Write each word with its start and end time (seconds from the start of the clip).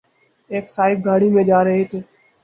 ایک 0.49 0.65
صاحب 0.69 1.05
گاڑی 1.05 1.29
میں 1.29 1.43
جارہے 1.43 1.83
تھے 1.91 1.99